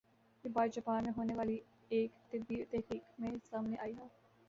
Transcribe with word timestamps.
یہ 0.43 0.49
بات 0.49 0.73
جاپان 0.75 1.03
میں 1.03 1.11
ہونے 1.17 1.35
والی 1.35 1.57
ایک 1.91 2.11
طبی 2.31 2.63
تحقیق 2.65 3.19
میں 3.19 3.35
سامنے 3.49 3.77
آئی 3.79 3.95
ہے 3.97 4.07